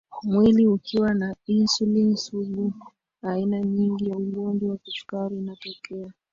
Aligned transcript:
mwili 0.23 0.67
ukiwa 0.67 1.13
na 1.13 1.35
insulini 1.45 2.17
sugu 2.17 2.73
aina 3.21 3.61
nyingine 3.61 4.09
ya 4.09 4.17
ugonjwa 4.17 4.69
wa 4.69 4.77
kisukari 4.77 5.37
inatokea 5.37 6.13